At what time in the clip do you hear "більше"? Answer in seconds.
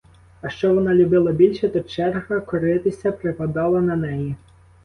1.31-1.69